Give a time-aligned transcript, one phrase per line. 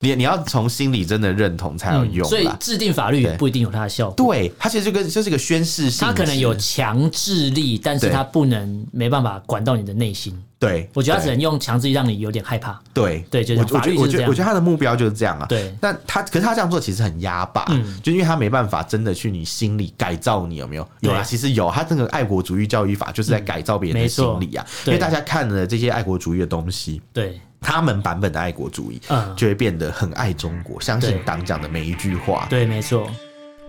[0.00, 2.30] 你你要从心里真的认同才有用、嗯。
[2.30, 4.14] 所以制定法律也不一定有它的效果。
[4.14, 10.40] 对，它其实就跟就是一个宣誓性，它可能有强制力，但是它不能没办法管到你的内心。
[10.60, 12.80] 对，我觉得他只能用强制力让你有点害怕。
[12.92, 14.02] 对对，就是法律是这样。
[14.02, 15.46] 我觉得我觉得他的目标就是这样啊。
[15.46, 20.88] 对，但他可是他这样做其实很压霸，嗯，就因为他没办法真的去你心里改造你有没有？
[20.98, 24.66] 有啊，其实有，他这个爱国主义教育法就是在改造别人的心理啊。
[24.86, 32.46] 因为大家看了这些爱国主义的东西，对，他们版本的爱国主义，嗯，就会变得很爱中国，相信党讲的每一句话。
[32.48, 33.10] 对，没错，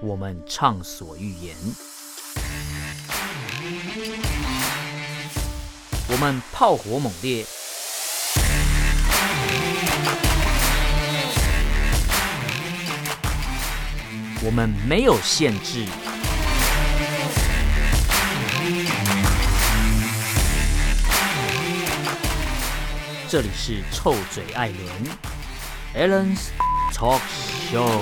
[0.02, 1.56] 我们畅所欲言。
[6.12, 7.46] 我们炮火猛烈，
[14.44, 15.86] 我们没有限制。
[23.32, 24.72] 这里是臭嘴艾
[25.94, 26.48] 伦 Allen's
[26.92, 27.20] Talk
[27.72, 28.02] Show。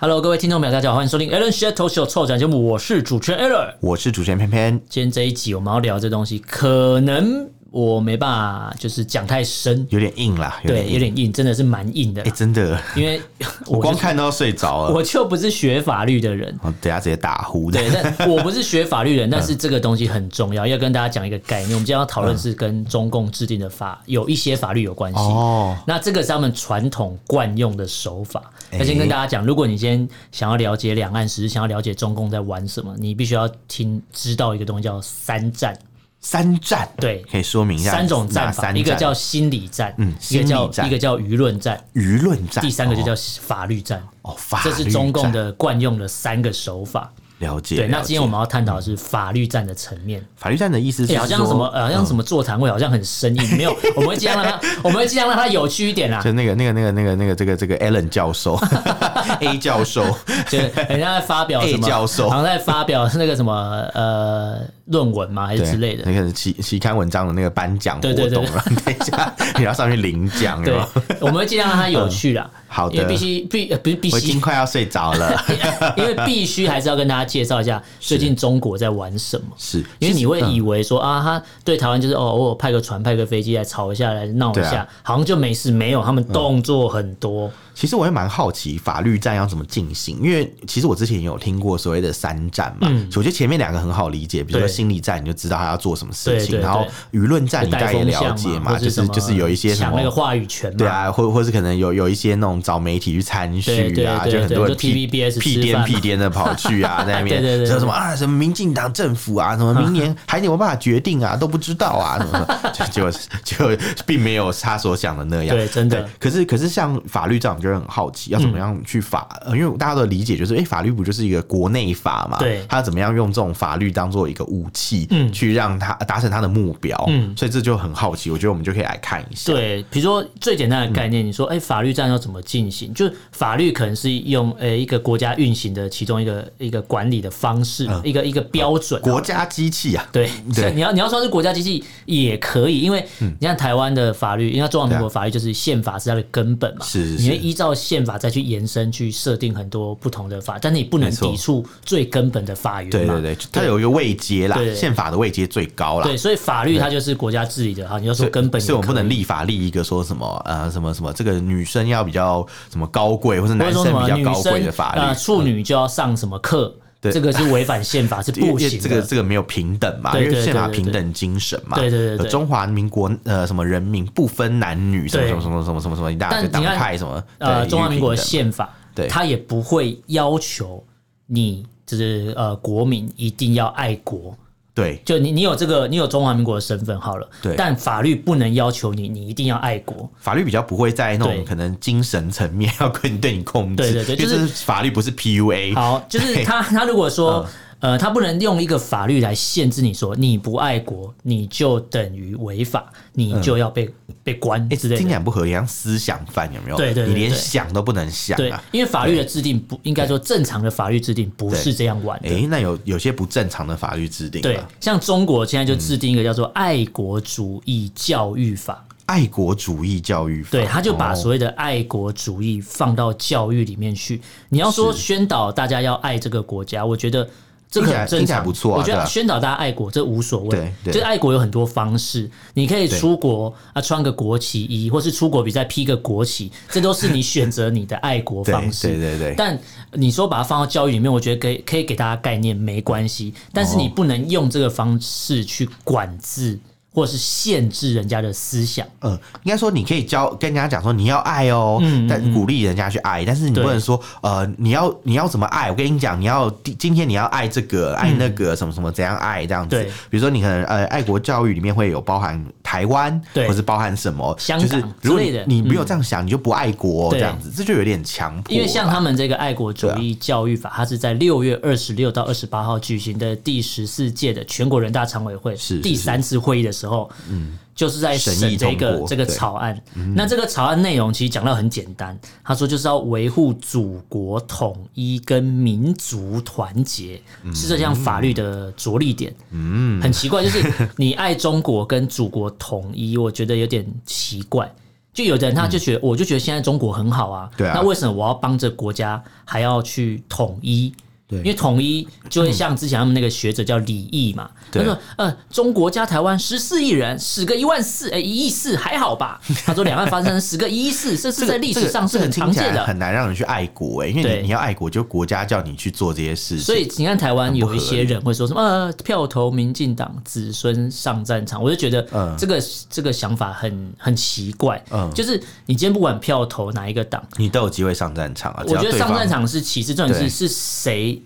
[0.00, 4.72] Hello，各位听众朋友，大家好，欢迎收听 Alan Talk Show 臭讲节目，我是主持人 Alan，我是主持人偏偏。
[4.88, 12.22] 今天这一集我们要聊这东西，可能我没办法，就是讲太深，有点硬啦，对，有点硬，真的是蛮硬的。
[12.22, 13.20] 哎，真的，因为
[13.66, 14.94] 我光看都要睡着了。
[14.94, 17.70] 我就不是学法律的人，我等下直接打呼。
[17.70, 21.72] 对，但 我不是学法律人，但是这个东西很重要，要跟大家讲一个概念。
[21.72, 25.18] 我们今天要讨论是跟中共制定的法有一些法律有关系。
[25.18, 28.42] 哦，那这个是他们传统惯用的手法。
[28.72, 35.78] 要先跟大家讲，如果你今天想要了解两岸史，想要了解中共在玩什么，你必须要听知道一个东西叫三战。
[36.20, 44.02] 三战对，可以说明一下三种战法，一个叫心理战，嗯，一个叫一个叫舆论战，舆论战，第三个就叫法律战。
[44.22, 47.10] 哦，法律，这是中共的惯用的三个手法。
[47.38, 47.76] 了解。
[47.76, 50.20] 对，那今天我们要探讨的是法律战的层面。
[50.36, 53.56] 法律战的意思是，好像什么，好像什么座谈会，好像很生硬。
[53.56, 56.20] 没有， 我们会尽量让它，我们会尽量让它有趣一点啦。
[56.20, 58.60] 就那个、那个、那个、那个、那个这个这个 Allen 教授，
[59.38, 60.04] A 教授，
[60.48, 63.54] 就人家在发表什么教授，好像在发表那个什么
[63.94, 66.04] 呃论文嘛，还是之类的。
[66.04, 70.62] 那个期期刊文章的那个颁奖活动了，等一下 你要上去领奖。
[70.62, 70.74] 对，
[71.20, 72.50] 我们会尽量让它有趣啦。
[72.66, 75.44] 好的，因为必须必不是必须，我已经快要睡着了。
[75.96, 79.46] 因为必须还是要跟大家介绍一下 最近中国在玩什么。
[79.56, 85.70] 是，因为你会以为说啊，他对台湾就是哦，我派个船、派个飞机来吵一下、来闹一下，好像就没事。
[85.70, 87.50] 没有，他们动作很多。
[87.74, 92.88] 其实我也蛮好奇法律战要怎么进行，因为其实我之前也有听过所谓的三战嘛。
[93.14, 112.46] 我觉得前面两个很好理解，比如说心理战，你就知道他要做什么事情，然后舆论战你大概也了解嘛，就是就是有一些什么那个话语权，对啊，或或是可能有有一些那种找媒体去参与啊，就很多人 P B S 屁颠屁颠的跑去啊， 在那边说什么啊，什么民进党政府啊，什么明年还有没有办法决定啊，都不知道啊，什么
[112.88, 113.10] 结果
[113.42, 113.66] 就
[114.06, 116.08] 并没有他所想的那样，对，真的。
[116.20, 122.38] 可是可是像法律这样，就很好奇要怎么样去法，因为大家的理解就是，哎，法律不就是一个国内法嘛？
[122.38, 128.30] 对，他怎么样用这种法律当做一个武器，嗯，去让他达成他的目标，嗯，所以这就很好奇。
[128.30, 129.52] 我觉得我们就可以来看一下。
[129.52, 132.92] 对，比如说最简单的概念，你说，哎，法律战要怎么进行？
[132.94, 140.06] 就是法律可能是用，呃，一个国家运行的其中一个一个管理的方式，一个一个标准，国家机器啊。
[140.12, 143.04] 对对，你要你要说是国家机器也可以，因为
[143.38, 153.14] 你看台湾的法律，因为中华民国法律就是宪法是它的根本嘛，是，你会依照宪法再去延伸去设定很多不同的法，但是你不能抵触最根本的法源嘛。
[153.14, 156.04] 对对对，它有一个位阶啦，宪法的位阶最高啦。
[156.04, 157.98] 对，所以法律它就是国家治理的哈。
[157.98, 166.74] 你要说根本，所以我们不能立法立一个说什么呃什么什么这个女生要比较什么高贵，或者男生比较高贵的法律啊，处女就要上什么课。
[167.00, 168.78] 对，这个是违反宪法，是 不行的。
[168.78, 170.18] 这个这个没有平等嘛？
[170.18, 171.76] 因为宪法平等精神嘛。
[171.76, 177.22] 对对对，中华民国呃什么人民不分男女，什么什么什么什么什么什么一大堆党派什么。
[177.38, 180.84] 呃，中华民国宪法，对，他也不会要求
[181.26, 184.36] 你就是呃国民一定要爱国。
[184.78, 187.28] 对，就你，你有这个，你有中华民国的身份好了。
[187.42, 190.08] 对，但法律不能要求你，你一定要爱国。
[190.20, 193.82] 法律比较不会在那种可能精神层面要跟你 对你控制。
[193.82, 195.74] 对对对，就是法律不是 PUA。
[195.74, 197.44] 好，就是他他如果说。
[197.80, 204.98] 呃，他不能用一个法律来限制你说你不爱国，你就等于违法，你就要被、嗯、被关之类的。
[204.98, 206.76] 听起来不合理，像思想犯有没有？
[206.76, 208.38] 对对，你连想都不能想、啊。
[208.38, 212.28] 对，因为法律的制定不应该说正常的法律制定不是这样玩的。
[212.28, 214.42] 哎、欸，那有有些不正常的法律制定。
[214.42, 218.84] 对，像中国现在就制定一个叫做《爱国主义教育法》。
[219.06, 224.20] 爱国主义教育法，对，他就把所谓的爱国主义放到教育里面去。
[224.48, 227.30] 你要说宣导大家要爱这个国家，我觉得。
[227.70, 228.76] 这个很正常，不错。
[228.76, 230.48] 我觉得宣导大家爱国，这无所谓。
[230.48, 238.88] 对，就是爱国有很多方式，你可以出国啊，穿个国旗衣，或是出国比赛披个国旗，这都是你选择你的爱国方式。
[238.88, 239.34] 对对对。
[239.36, 239.58] 但
[239.92, 246.58] 你说把它放到教育里面，我觉得可以可以给大家概念没关系，但是你不能用这个方式去管制。
[246.98, 249.12] 或者是限制人家的思想，嗯，
[249.44, 255.70] 应该说你可以教跟人家讲说你要爱哦，嗯，但鼓励人家去爱，但是你不能说呃你要你要怎么爱？
[255.70, 259.76] 我跟你讲，你要今天你要爱这个爱那个什么什么怎样爱这样子。
[259.76, 265.44] 对，比如说你可能呃爱国教育里面会有包含台湾，对，或是包含什么香港之类的。
[265.46, 268.52] 你没有这样想，你就不爱国这样子，这就有点强迫。
[268.52, 275.78] 因为像他们这个爱国主义教育法，它是在六月二十六到二十八号举行的第十四届的全国人大常委会是。
[275.80, 276.87] 第三次会议的时候，
[277.30, 277.58] 嗯。
[277.78, 279.80] 就是在审这个这个草案，
[280.16, 287.22] 那这个草案内容其实讲到很简单，他说就是要维护祖国统一跟民族团结，
[287.54, 289.32] 是这项法律的着力点。
[289.52, 290.60] 嗯，很奇怪，就是
[290.98, 294.68] 你爱中国跟祖国统一，我觉得有点奇怪。
[295.14, 300.92] 就有的人他就觉得，我就觉得现在中国很好啊，那为什么我要帮着国家还要去统一？
[301.28, 316.64] 对，因为统一就会像之前他们那个学者叫李毅嘛，他说：“呃，中国加台湾十四亿人，死个一万四，哎，一亿四还好吧？” 他说：“两岸发生死个一亿四，这是在历史上是很常见的，很难让人去爱国哎，因为你你要爱国，就国家叫你去做这些事情。
[316.64, 322.02] 所以你看台湾有一些人会说什么呃，票投民进党，子孙上战场，我就觉得
[322.38, 322.58] 这个
[322.88, 324.82] 这个想法很很奇怪。
[324.90, 328.64] 嗯，就是你今天不管票投哪一个党，你都有机会上战场啊。
[328.66, 331.17] 我觉得上战场是其次，重点是是谁。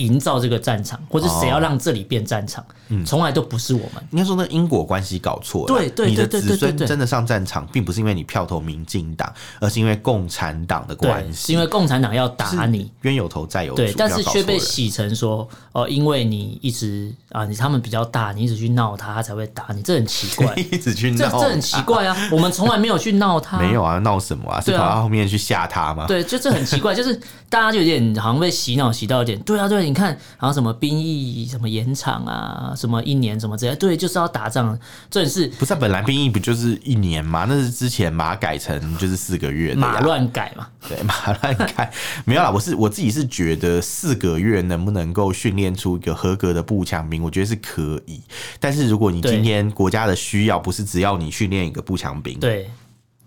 [0.00, 2.64] 营造这个战场，或者谁要让这里变战场，
[3.04, 4.02] 从来都不是我们。
[4.10, 5.66] 应该说，那因果关系搞错了。
[5.66, 11.46] 对对，你的子孙真的上战场，并不是因为你票投民进党，而是因为共产党的关系。
[11.46, 13.76] 是因为共产党要打你，冤有头债有主。
[13.76, 20.54] 对，但是却被洗成说，哦，因为你一直啊，你他们比较大，你一直去闹他，他才会打你，这很奇怪。
[20.70, 22.16] 一直去闹，这很奇怪啊！
[22.32, 24.60] 我们从来没有去闹他，没有啊，闹什么啊？
[24.60, 26.06] 是跑到后面去吓他吗？
[26.06, 27.14] 对，就这很奇怪，就是
[27.48, 29.38] 大家就有点好像被洗脑洗到一点。
[29.40, 30.08] 对啊，对，你看，
[30.38, 30.70] 然后什么。
[30.80, 32.72] 兵役什么延长啊？
[32.76, 33.76] 什么一年什么之类？
[33.76, 34.78] 对，就是要打仗。
[35.10, 37.44] 这是不是本来兵役不就是一年吗？
[37.46, 40.68] 那是之前马改成就是四个月，马乱改嘛？
[40.88, 41.92] 对， 马乱改
[42.24, 42.50] 没有啦。
[42.50, 48.22] 我 是我自己是觉得四个月能不能够训练出一个合格的步枪兵，我觉得是可以。
[48.58, 52.70] 但是如果你今天国家的需要不是只要你训练一个步枪兵，对。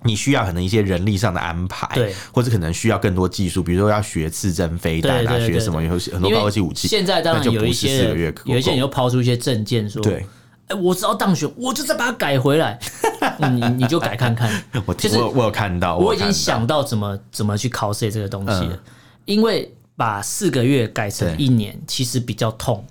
[0.03, 6.87] 你需要可能一些人力上的安排，对，或者可能需要更多技术，比如说要学刺针飞弹啊，学什么，有很多高科技武器。
[6.87, 10.25] 现在当然有一些，有一些人又抛出一些证件说，对，
[10.67, 12.79] 哎，我只要当选，我就再把它改回来，
[13.51, 14.51] 你你就改看看。
[14.85, 18.79] 我其实我有看到，我已经想到怎么怎么去考试这个东西了，
[19.25, 22.85] 因为把四个月改成一年，其实比较痛。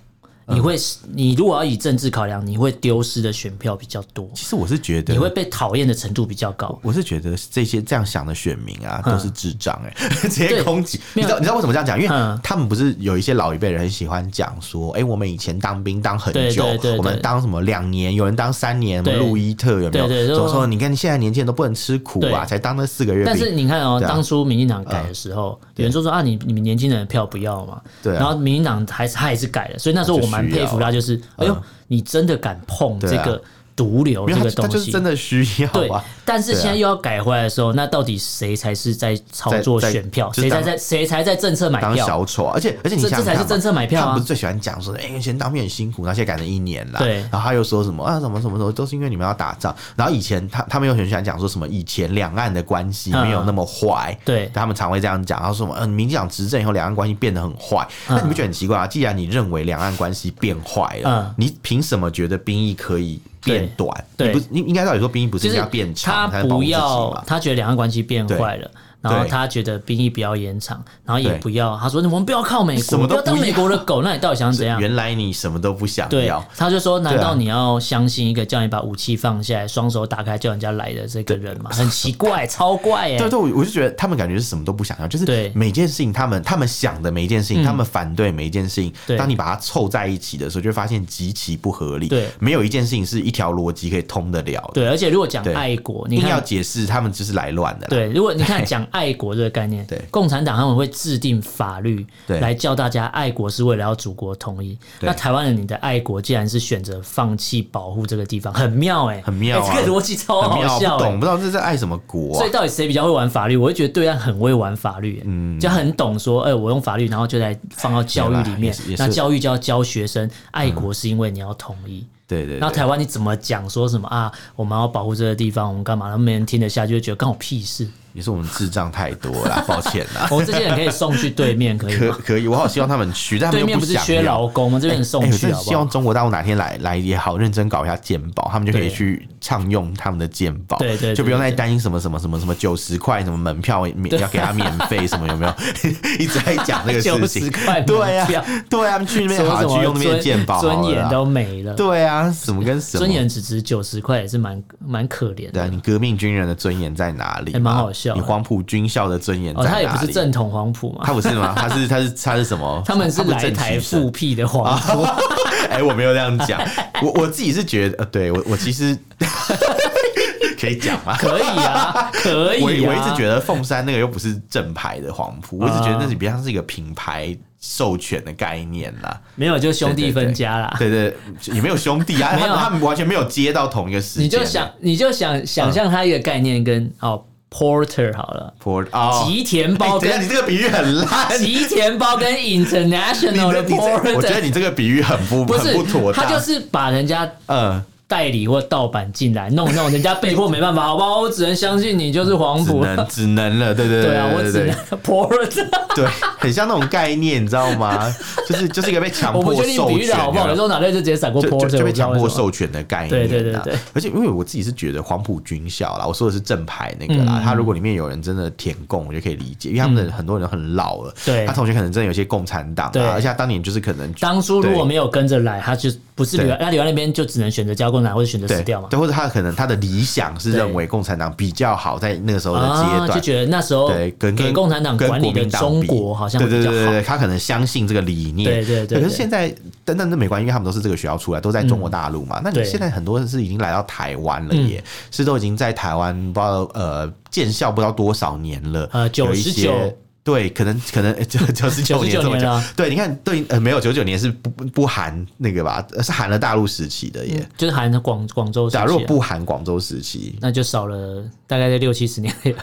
[0.45, 0.75] 你会，
[1.13, 4.29] 你如果要以政治考量，你会丢失的选票比较多。
[4.33, 6.77] 其实我是觉得，你会被讨厌的程度比较高。
[6.81, 10.99] 我是觉得这些这样想的选民啊，都是智障哎、欸， 直接攻击。
[11.13, 11.97] 你知道你知道为什么这样讲？
[12.01, 16.65] 因为他们不是有一些老一辈人很喜欢讲说，哎，我们以前当兵当很久，
[16.97, 20.07] 我们当什么两年，有人当三年，什么路易特有没有？
[20.35, 23.23] 所以说你看现在年轻人都不能吃苦啊，才当那四个月。
[23.25, 27.81] 但是你看哦，当初民进党改的时候，有人说说啊，你你们年轻人的票不要嘛？
[28.01, 28.13] 对。
[28.13, 31.19] 然后民进党还是他还是改了，所以那时候我蛮佩服他，就是。
[31.37, 31.55] 哎呦，
[31.87, 33.41] 你真的敢碰这个？
[33.75, 35.89] 毒瘤这个东西真的需要对，
[36.23, 40.31] 但是现在又要改回来的时候，那到底谁才是在操作选票？
[40.33, 42.05] 谁才在谁才在政策买票？
[42.05, 44.05] 小丑，而且而且你这才是政策买票啊！
[44.07, 46.99] 他不是最喜欢讲说，哎，以前当兵很辛苦，那现在改成一年了。
[46.99, 48.19] 对，然后他又说什么啊？
[48.19, 49.75] 什么什么什么都是因为你们要打仗。
[49.95, 54.17] 然后以前他他们又很喜欢讲说什么以前两岸的关系没有那么坏。
[54.23, 55.39] 对，他们常会这样讲。
[55.39, 57.87] 然后说什么嗯，民进党执政以后两岸关系变得很坏。
[58.07, 58.85] 那你不觉得很奇怪啊？
[58.85, 63.19] 既然你认为两岸关系变坏了，你凭什么觉得兵役可以？
[63.43, 68.71] 变短，对，不应应该到底说兵役不是应该变长，他不要，他觉得两岸关系变坏了。
[69.03, 71.77] 然后他觉得兵役不要延长，然后也不要。
[71.77, 74.79] 他说：“我们不要靠美国，不要当美国的狗。”那你到底想怎样？
[74.79, 76.41] 原来你什么都不想要。
[76.55, 81.69] 他就说：“难道你要相信一个叫你把武器放下来，双手打开叫人家来的这个人吗？
[81.73, 88.93] 很奇怪，超怪哎！”对对，我就觉得他们感觉是什么都不想要，就是每件事情他们他们想的每一件事情，他们反对每一件事情。
[89.17, 92.07] 当你把它凑在一起的时候，就会发现极其不合理。
[92.07, 94.75] 对，没有一件事情是一条逻辑可以通得了的。
[94.75, 97.87] 对，而且如果讲爱国，你硬要解释，他们就是来乱的。
[97.87, 98.87] 对，如果你看讲。
[98.93, 104.77] 爱国这个概念，对，共产党他们会制定法律，对，来教大家爱国是为了要祖国统一。
[105.01, 112.35] 那台湾人，你的爱国既然是选择放弃保护这个地方，很妙哎，很妙，这个逻辑超好笑，不懂不知道这是爱什么国。
[112.35, 113.57] 所以到底谁比较会玩法律？
[113.57, 122.05] 我会觉得对岸很会玩法律，嗯，就很懂说，哎，我用法律，然后就来放到教育里面，那教育就要教学生爱国是因为你要统一。
[122.27, 124.31] 对对，然后台湾你怎么讲说什么啊？
[124.55, 126.07] 我们要保护这个地方，我们干嘛？
[126.07, 127.87] 然后没人听得下，就会觉得关我屁事。
[128.13, 130.27] 也是我们智障太多了， 抱歉啦。
[130.31, 132.47] 我们这些人可以送去对面，可以可可以。
[132.47, 134.79] 我好希望他们去，但他对面不是缺劳工吗？
[134.79, 135.61] 这边送去好不好？
[135.63, 145.53] 希望中国大陆哪天来来也好，认真搞一下鉴宝，他们就可以去畅用他们的鉴宝，对对，就不用再担心什么什么什么什么九十块什么门票免要给他免费什么有没有？
[146.19, 147.51] 一直在讲那个事情。
[147.85, 151.73] 对呀，对啊，去那边好去用那边鉴宝，尊严都没了。
[151.73, 152.99] 对啊，什么跟什么？
[152.99, 155.51] 尊严只值九十块，也是蛮蛮可怜的。
[155.53, 157.53] 对啊，你革命军人的尊严在哪里？
[157.53, 158.13] 还蛮好笑。
[158.15, 158.83] 你黄埔军。
[158.93, 161.03] 校的尊严，哦，他也不是正统黄埔嘛？
[161.05, 161.55] 他不是吗？
[161.57, 162.79] 他是他是他是什么？
[162.85, 165.03] 他们是来台复辟的黄埔。
[165.71, 166.61] 哎，我没有这样讲，
[167.01, 168.95] 我我自己是觉得，呃，对我我其实
[170.59, 171.15] 可以讲吗？
[171.17, 172.61] 可以啊，可以。
[172.61, 179.19] 我我一直觉得凤山那个又不是正牌的黄埔，我一直觉得那是比较像是一个品牌授权的概念啦。
[179.35, 180.75] 没有，就兄弟分家啦。
[180.77, 181.15] 对对，
[181.53, 184.25] 也没有兄弟啊，没有，他们完全没有接到同一个时间。
[184.25, 187.23] 你就想，你就想想象他一个概念跟哦。
[187.53, 197.79] Porter 好了，Porter 哦，吉田包跟你这个比喻很烂，吉田包跟 International 的 Porter，我觉得你这个比喻很不不是不妥当，他就是把人家嗯。
[198.13, 201.21] 代理或盗版进来弄弄，人家被迫没办法，好不好？
[201.21, 206.05] 我只能相信你就是黄埔，只能只能了，对对对，对啊，我只能 Porter，对，
[206.37, 208.13] 很像那种概念，你知道吗？
[208.47, 210.47] 就是就是一个被强迫授权，好不好？
[210.47, 213.73] 有时候脑袋就直接闪过 Porter，就，被强迫授权的概念，对对对对。
[213.93, 228.87] 而且因为我自己是觉得黄埔军校啦，我说的是正牌那个啦，他如果里面有人真的填供，我就可以理解，因为他们的很多人很老了，对，他同学可能真的有些共产党，对，而且他当年就是可能当初如果没有跟着来，他就不是留，他留在那边就只能选择交共产或者选择死掉嘛。
[228.89, 236.41] 对，或者他可能他的理想是认为共产党比较好，在那个时候的阶段，就觉得那时候对跟给共产党管理的中国好像。
[236.41, 238.49] 对对对对，他可能相信这个理念。
[238.49, 239.01] 对对对。
[239.01, 239.53] 可是现在，
[239.85, 242.41] 但但那没关系，因为他们都是这个学校出来，都在中国大陆嘛。
[242.43, 248.89] 那你现在很多人是已经来到台湾了，也是都已经在台湾不知道呃建校不知道多少年了。
[248.91, 249.73] 呃，九十九。
[250.23, 252.47] 对，可能可能就九十 九年这么久。
[252.75, 255.85] 对，你看，对，呃，没有九九年是不不含那个吧？
[256.01, 258.69] 是含了大陆时期的耶，就是含广广州。
[258.69, 262.53] 假如不含广州时期，那就少了大概在六七十年， 对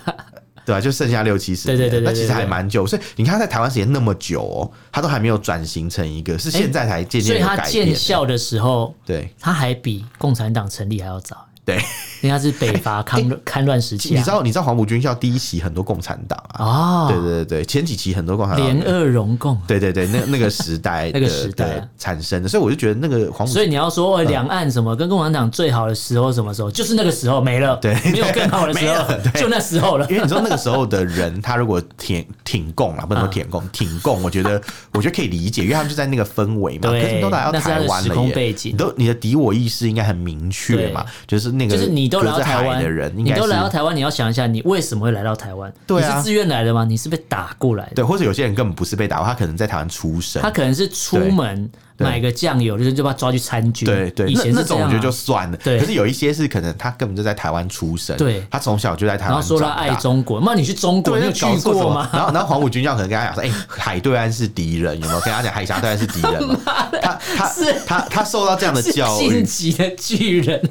[0.75, 0.81] 吧？
[0.81, 1.77] 就剩下六七十年。
[1.77, 2.87] 对对对，那其实还蛮久。
[2.87, 7.37] 所以你看，他在台湾时间那么久哦，他都还没有转型成一个，是现在才渐渐。
[7.37, 11.47] 所以他建校的时候，对，他还比共产党成立还要早。
[11.71, 11.85] 对，
[12.23, 14.43] 因为他是北伐抗抗乱时期，你知道？
[14.43, 16.65] 你知道黄埔军校第一期很多共产党啊？
[16.65, 26.71] 哦，对对对，前几期很多共产党，联俄容共，对对对，那那个时代 那个时代产生的，所以我就觉得那个黄埔，所以你要说两岸什么跟共产党最好的时候什么时候？
[26.71, 30.07] 就是那个时候没了，对，没有更好的时候， 就那时候了。
[30.11, 34.61] 因为你知道那个时候的人，他如果挺挺共啊，不能说挺共，挺共，我觉得
[34.93, 42.31] 我觉得可以理解，因为他们就在那个氛围嘛，可是你都来到台湾了耶，你都你的敌我意识应该很明确嘛，就是那个就是你都来。
[42.31, 45.73] 到台湾的人，你都来到台湾，你要想一下，你为什么会来到台湾？
[45.87, 46.85] 对啊，你是自愿来的吗？
[46.85, 47.97] 你是被打过来的？
[47.97, 51.69] 对，或者有些人根本不是被打，他可能在台湾出生，他可能是出门。
[52.01, 53.87] 买个酱油，就是就把他抓去参军。
[53.87, 55.57] 对对，以前那种我觉得就算了。
[55.59, 59.35] 对，可是有一些是可能他根本就在台湾出生，对，他从小就在台湾。
[59.35, 62.09] 然后说他爱中国，那你去中国，你有去过吗？
[62.13, 66.41] 然后然后黄埔军校可能跟他讲说：“哎，海对岸是敌人，有没有？”跟他讲海峡对岸是敌人。
[67.03, 70.61] 他他是他他受到这样的教育，晋级的巨人，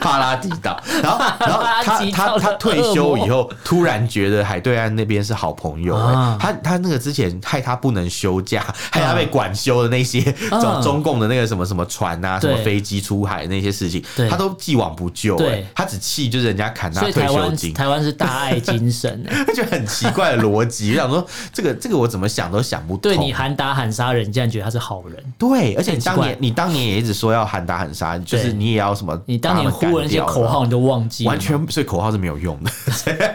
[0.00, 0.80] 帕拉迪岛。
[1.02, 5.96] 然后然后他 他他退休以后，突然觉得海对岸那边是好朋友。
[6.38, 9.54] 他他那个之前害他不能休假，害他被管。
[9.56, 10.20] 修的那些
[10.60, 15.36] 中中共的那个什么什么船啊，什么飞机出海那些事情，他都既往不咎。
[15.36, 17.72] 对，他只气就是人家砍他退休金。
[17.72, 20.92] 台湾是大爱精神，他 就很奇怪的逻辑。
[20.94, 23.00] 我想说，这个这个我怎么想都想不通。
[23.00, 25.24] 对，你喊打喊杀人，竟然觉得他是好人。
[25.38, 29.18] 对，而且你当年你当年也一直说要喊打喊杀，就是你也要什么？
[29.26, 32.70] 你当年呼的那些口号你都忘记，完全所以口号是没有用的。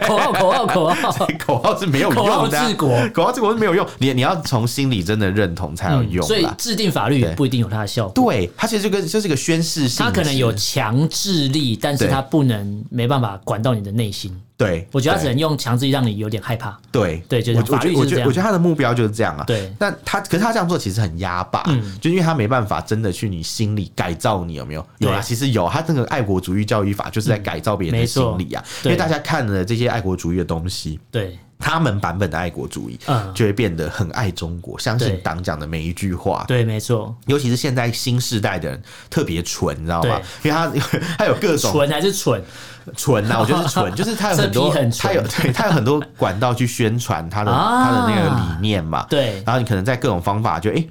[0.06, 2.30] 口号口号口号口号是没有用的。
[2.30, 3.86] 口号治国，口号治国是没有用。
[3.98, 6.11] 你你要从心里真的认同才有用。
[6.12, 6.26] 用。
[6.26, 8.12] 所以制定法律也不一定有它的效果。
[8.14, 14.38] 对，它其实就跟就是一个宣示性，它可能有强制力，但是它不能没办法管到你的内心。
[14.54, 16.78] 对，我觉得他只能用强制力让你有点害怕。
[16.92, 17.98] 对对，就是法律是。
[17.98, 19.42] 我觉得我觉得他的目标就是这样啊。
[19.44, 24.86] 对，但他可是他这样做其实很压霸，嗯，就因为他没办法真的去你心里改造你，有没有？
[24.98, 25.68] 有啊，其实有。
[25.68, 31.36] 他这个爱国主义教育法就是在改造别人的心理啊，因为大家看了这些爱国主义的东西，对。
[31.62, 36.44] 他们版本的爱国主义，嗯，就会变得很爱中国，相信党讲的每一句话。
[36.48, 37.14] 对，没错。
[37.26, 40.20] 尤其是现在新世代的人特别蠢，你知道吗？
[40.42, 40.70] 因为他
[41.16, 42.42] 他有各种蠢还是蠢
[42.96, 43.38] 蠢呐？
[43.38, 49.06] 我觉得是蠢， 就是他有很多，他有 对他有很多管道去宣传他的他的那个理念嘛。
[49.08, 49.40] 对。
[49.46, 50.84] 然后你可能在各种方法就哎。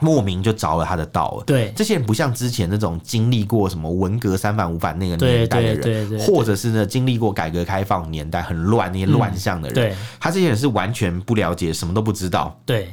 [0.00, 1.44] 莫名就着了他的道了。
[1.44, 12.58] 对，这些人不像之前那种经历过什么文革三反五反那个年代的人，或者是呢经历过改革开放年代很乱那些乱象的人，对，他这些人是完全不了解，什么都不知道。
[12.66, 12.88] 对。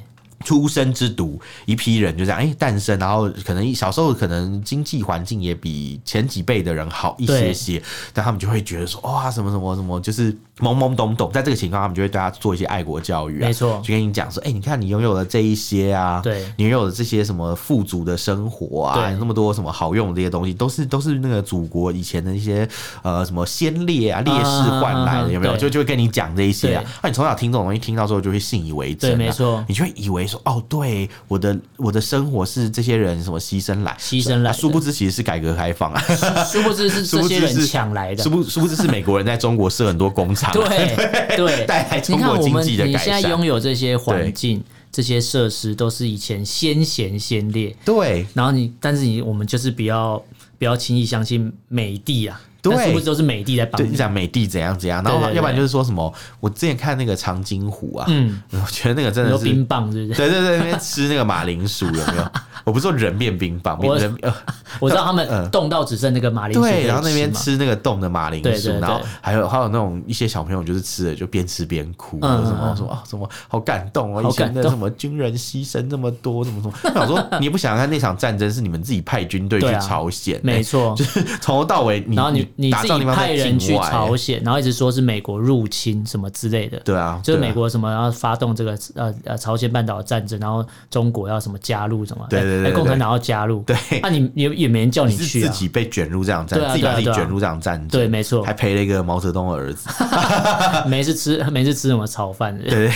[0.46, 7.82] 出生之毒，一批人就这样哎诞生，然后可能小时候可能经济环境也比前几辈的人好一些些，
[8.14, 22.68] 但他们就会觉得说哇什么什么什么就是懵懵懂懂，在这个情况他们就会对他做一些爱国教育啊，没错，就跟你讲说哎你看你拥有了这一些啊，对，你拥有了这些什么富足的生活啊，那么多什么好用的这些东西，都是都是那个祖国以前的一些
[23.02, 25.58] 呃什么先烈啊烈士换来的有没有？
[25.58, 30.28] 就就会跟你讲这一些啊，那你从小听这种东西听到之后就会信以为真，没错，你就会以为。
[30.28, 36.02] 说哦，对，我的我的生活是这些人什么牺牲来牺牲来，殊不知其实是改革开放啊，
[36.52, 40.66] 殊不知是这些人 抢来的，殊不殊不知是美国人在中国设很多工厂，对
[41.38, 42.92] 对，带来中国经济的改善。
[42.92, 47.76] 你现在拥有这些环境、这些设施，都是以前先贤先烈。
[47.86, 50.24] 对，然后你，但是你，我们就是比较
[50.58, 52.42] 比较轻易相信美帝啊。
[52.76, 53.78] 对，是不是都是美帝在帮？
[53.78, 56.14] 对，你讲美帝怎样怎样，然后要不然就是说什么？
[56.40, 60.18] 我之前看那个长津湖啊，嗯，我觉得那个真的是冰棒，是不是？
[60.20, 62.32] 对对对，那边吃那个马铃薯有没有？
[62.64, 64.14] 我不是说人变冰棒，我人
[64.82, 76.74] 我知道他们冻到只剩那个马铃薯，对，然后那边吃那个冻的马铃薯，然后还有还有那种一些小朋友就是吃了就边吃边哭，什么什么什么好感动哦，以前的什么军人牺牲这么多，什么什么。
[76.84, 82.46] 我想说， 你不想看那场战争是你们自己派军队去朝鲜，没错，就是从头到尾，然后你。
[82.60, 86.80] 你自己派人去朝鲜，然后一直说是美国入侵什么之类的。
[86.80, 92.26] 对啊，就是美国什么要发动这个呃呃朝鲜半岛战争，然后中国要什么加入什么？
[92.30, 93.62] 对对对，共产党要加入。
[93.62, 97.88] 对， 那你也也没人叫你去，自己被卷入这样战争，自己把自己卷入这样战争。
[97.88, 99.88] 对，没错，还陪了一个毛泽东的儿子。
[100.90, 102.58] 没事吃，没事吃什么炒饭？
[102.58, 102.92] 对对，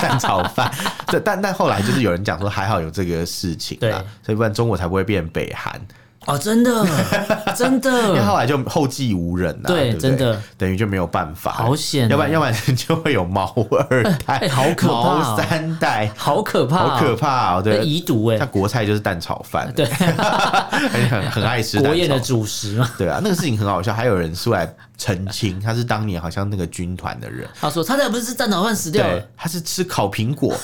[0.00, 0.72] 蛋炒饭。
[1.08, 3.92] 对，但但后来就是有人讲说，还好有这个事情，对，
[4.24, 5.78] 所以不然中国才不会变北韩。
[6.26, 6.86] 哦，真的，
[7.56, 13.52] 真的，因为后来就后继无人了，对，真的，等于就没有办法，好险，要不然要不然就会有毛
[13.90, 14.02] 二。
[14.24, 19.84] 代， 好可怕，毛三代，好可怕，好可怕哦，对，遗毒哎，像国菜就是蛋炒饭，对，
[21.10, 30.56] 很很爱吃国宴的主食嘛，对啊，那个事情很好笑，还有人出来澄清，他是当年好像那个军团的人，他说他那不是吃蛋炒饭死掉了，他是吃烤苹果，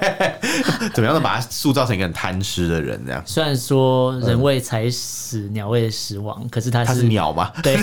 [0.92, 6.46] 怎么样都把他塑造成一个很贪吃的人这样，虽然说人为财死，鸟为食亡。
[6.50, 7.50] 可是他是鸟嘛？
[7.62, 7.76] 对，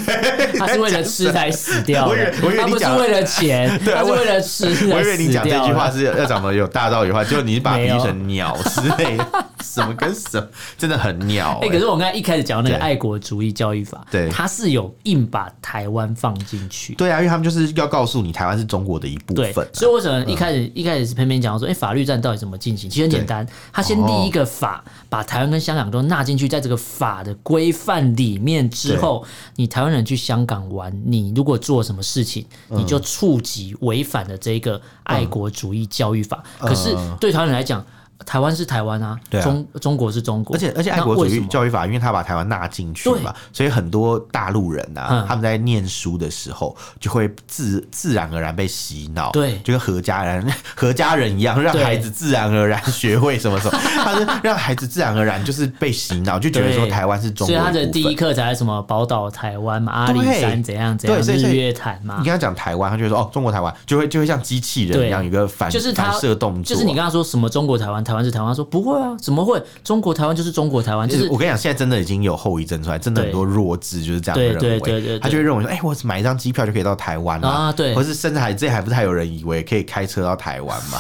[0.60, 2.08] 他是为了吃才死掉。
[2.08, 4.66] 的，我以为你讲为了钱， 他是为了吃。
[4.92, 10.47] 我以为你讲这句话是要讲的有大道理的话，就你把它比喻成鸟之类的，什么跟什么，
[10.78, 11.60] 真的很鸟。
[11.62, 16.95] 哎，可是我刚才一开始讲那个爱国主义教育法，对，他是有硬把台湾放进去。
[16.95, 19.67] 对啊，因为他们就是要告诉你，台湾是中国的一部分。
[19.71, 22.89] 所以为什么一开始一开始是偏偏讲说，哎，法律战到底怎么进行？
[22.89, 27.04] 其实很简单，他先立一个法，把台湾跟香港都纳进去，在这个法。
[27.04, 29.26] 法的规范里面之后，
[29.58, 36.41] 你台湾人去香港玩，你如果做什么事情，你就触及违反了这个爱国主义教育法。
[36.60, 37.86] 可是对台湾人来讲，
[38.26, 50.45] 台湾是台湾啊，中中国是中国，而且而且爱国主义教育法，因为他把台湾纳进去嘛，所以很多大陆人呐，他们在念书的时候就会自自然而然被洗脑，对，就跟何家人
[50.76, 68.03] 何家人一样，让孩子自然而然学会什么什么， 他是让孩子自然而然就是被洗脑，就觉得说台湾是中国，所以他的第一课才是什么宝岛台湾嘛，阿里山怎样怎样，日月潭嘛，你跟他讲台湾，他就会说哦，中国台湾，就会就会像机器人一样，有个反反射动作，就是你跟他说什么中国台湾。
[68.04, 69.62] 台湾是台湾，说不会啊，怎么会？
[69.84, 81.00] 中国台湾就是中国台湾，就是我跟你讲，现在真的已经有后遗症出来，真的很多弱智就是这样认为，他就会认为说，哎，我买一张机票就可以到台湾了啊，对，或是甚至还这还不太有人以为可以开车到台湾嘛？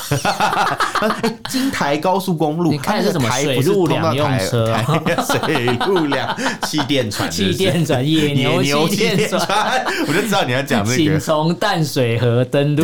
[1.49, 4.75] 京台高速公路，你看的是什么水路两用车？
[5.27, 12.83] 水路两 气垫船，气垫船，野牛气垫船，我就知道你要讲这个，请从淡水河登陆。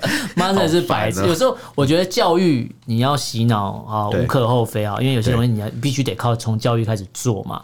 [0.36, 1.26] 妈真的是白痴。
[1.26, 7.62] 有时候我觉得教育你要洗脑啊，无可厚非啊，因为有些东西你要必须得靠从教育开始做嘛。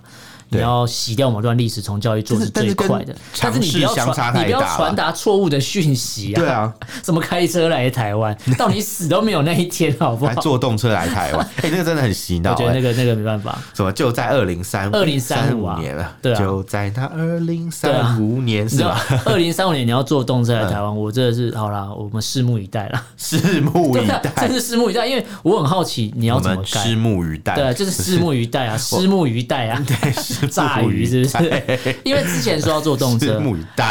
[0.50, 3.14] 你要洗掉某段历史，从教育做是最快的。
[3.40, 6.36] 但是你不要传，你不要传达错误的讯息啊！
[6.36, 8.36] 对啊， 怎么开车来台湾？
[8.58, 10.34] 到你死都没有那一天，好不好？
[10.40, 12.52] 坐动车来台湾， 哎，那个真的很洗脑。
[12.52, 13.58] 我觉得那个那个没办法。
[13.74, 16.16] 什么就在二零三二零三五年了？
[16.20, 19.00] 对啊，就在那二零三五年是吧？
[19.24, 23.02] 二零三五年你要坐动车来台湾，我真的是好啦，我们拭目以待了。
[23.18, 27.54] 拭目以待，真是拭目以待，因为我很好奇你要怎么拭目以待？
[27.54, 30.12] 对，就是拭目以待啊，拭目以待啊，对，
[30.48, 31.24] 炸鱼是。
[31.24, 31.96] 不是？
[32.04, 33.40] 因为之前说要坐动车，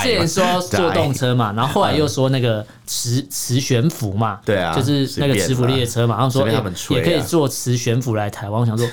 [0.04, 6.48] 之前说要坐动车嘛，然后后来又说那个磁磁悬浮嘛，对啊，就是那个磁浮列车嘛，然后说
[6.96, 8.62] 也可以坐磁悬浮来台湾。
[8.62, 8.88] 我想说，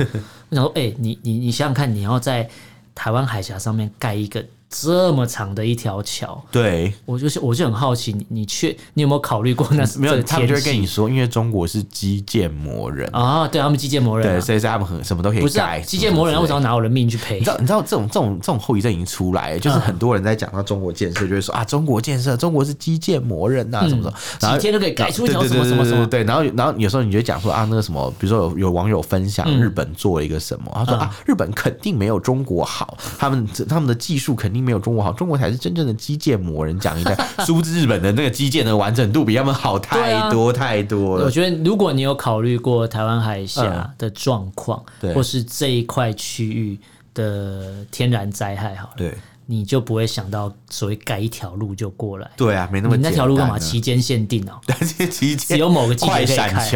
[0.51, 2.49] 我想说，哎，你你你想想看，你要在
[2.95, 4.45] 台湾海峡上面盖一个。
[4.69, 9.67] 这么长的一条桥，对，我就是我就很好奇，你你确你有没有考虑过？
[9.71, 13.09] 那是没有，他们就会跟你说，因为中国是基建魔人。
[13.13, 15.81] 啊，对他们基建魔人，对，所以他们很什么都可以改。
[15.81, 17.39] 基建魔人为什么要拿我的命去赔？
[17.39, 35.47] 你知道你知道这种这种这种后遗症已经出来，就是很多人在讲到中国建设，就会说啊，中国建设，中国是基建魔人呐，什么什么，然后几天就可以改出一条什么什么什么，对，然后然后有时候你就讲说啊，那个什么，比如说有有网友分享日本做了一个什么，他说啊，日本肯定没有中国好，他们他们的技术肯定没有中国好，中国才。
[35.47, 37.15] 是真正的基建魔人，讲一下，
[37.47, 41.25] 殊不知日本的那个基建的完整度比他们好太多太多了。
[41.25, 46.77] 我觉得，如果你有考虑过台湾海峡的状况，或是这一块区域
[47.15, 49.15] 的天然灾害，好了，对。
[49.47, 53.13] 你就不会想到所谓改一条路就过来，对啊，没那么简单。
[53.13, 53.59] 你那条路干嘛？
[53.59, 54.61] 期间限定哦，
[55.39, 56.71] 只有某个季节可以开，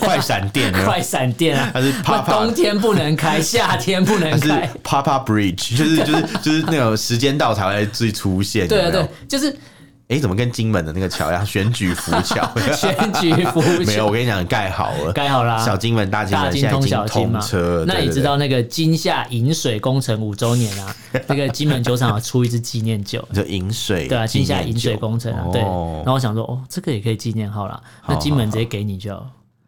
[0.00, 1.70] 快闪电， 快闪电啊！
[1.72, 4.68] 它是啪啪冬天不能开， 夏天不能开。
[4.82, 8.66] Papa Bridge 就是就是就是那种时间到才会最出现。
[8.66, 9.56] 对啊，对，就是。
[10.08, 11.44] 哎，怎么跟金门的那个桥一样？
[11.44, 14.06] 选举浮桥， 选举浮桥没有。
[14.06, 15.58] 我跟你讲，盖好了，盖好了。
[15.64, 17.84] 小金门、大金门现在已经通车。
[17.88, 20.94] 那你知道那个金夏引水工程五周年啊？
[21.26, 24.06] 那个金门酒厂要出一支纪念酒，就引水。
[24.06, 25.60] 对啊，金夏引水工程啊，对。
[25.60, 27.82] 然后我想说，哦，这个也可以纪念好了。
[28.06, 29.26] 那金门直接给你就好。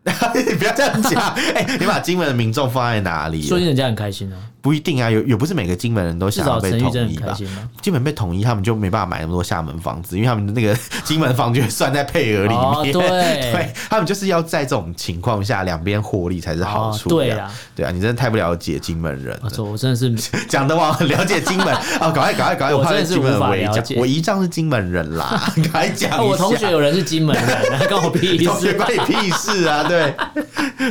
[0.35, 1.21] 你不要这样讲。
[1.55, 3.43] 哎，你把金门的民众放在哪里？
[3.43, 4.39] 所以人家很开心啊。
[4.69, 7.35] 不一定啊，有也不是每个金门人都想要被统一吧？
[7.81, 12.93] 金门被统一，他们就没办法买那么多厦门房子，因为他们的那个 金门房就会算在配额里面。
[12.93, 13.01] 对，
[13.51, 17.09] 对，他们就是要在这种情况下两边获利才是好处。
[17.09, 19.51] 对啊，对啊，你真的太不了解金门人了。
[19.57, 20.15] 我真的是
[20.47, 23.97] 讲的我很了解金门啊，赶快赶快赶快，我真的是 无法了解。
[23.99, 26.23] 我姨丈是金门人啦，赶快讲。
[26.23, 29.85] 我同学有人是金门人，关我屁事，关你屁事啊？
[29.89, 30.15] 对，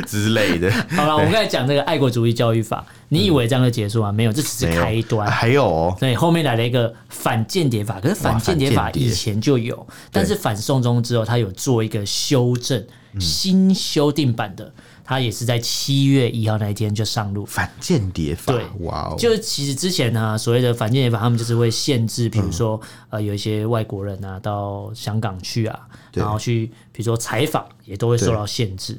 [0.04, 0.68] 之类的。
[0.96, 2.84] 好了，我们刚才讲这个爱国主义教育法。
[3.10, 4.12] 你以为这样就结束啊？
[4.12, 5.30] 没有，这只是开端。
[5.30, 8.70] 还有哦，对，后面来了一个反间谍法，可是反间谍。
[8.70, 12.86] 法以前就有，但是反送中之后，他有做一个修正，
[13.18, 14.70] 新修订版的，
[15.04, 17.46] 他也是在七月一号那一天就上路。
[17.46, 25.80] 反间谍法，对，哇哦，就是其实之前呢，所谓的反间谍法，他们就是会限制，比如说呃，有一些外国人啊到香港去啊，
[26.12, 28.98] 然后去比如说采访，也都会受到限制。